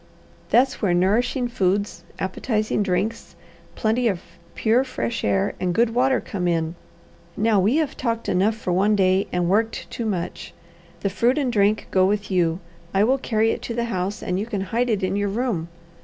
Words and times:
"That's 0.49 0.81
where 0.81 0.95
nourishing 0.95 1.47
foods, 1.49 2.03
appetizing 2.17 2.81
drinks, 2.81 3.35
plenty 3.75 4.07
of 4.07 4.23
pure, 4.55 4.83
fresh 4.83 5.23
air, 5.23 5.53
and 5.59 5.75
good 5.75 5.93
water 5.93 6.19
come 6.19 6.47
in. 6.47 6.73
Now 7.37 7.59
we 7.59 7.75
have 7.75 7.95
talked 7.95 8.27
enough 8.27 8.55
for 8.55 8.73
one 8.73 8.95
day, 8.95 9.27
and 9.31 9.47
worked 9.47 9.87
too 9.91 10.07
much. 10.07 10.55
The 11.01 11.11
fruit 11.11 11.37
and 11.37 11.53
drink 11.53 11.85
go 11.91 12.07
with 12.07 12.31
you. 12.31 12.59
I 12.95 13.03
will 13.03 13.19
carry 13.19 13.51
it 13.51 13.61
to 13.61 13.75
the 13.75 13.83
house, 13.93 14.23
and 14.23 14.39
you 14.39 14.47
can 14.47 14.61
hide 14.73 14.89
it 14.89 15.03
in 15.03 15.15
your 15.15 15.29
room. 15.29 15.67